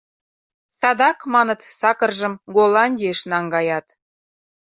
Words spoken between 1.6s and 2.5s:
сакыржым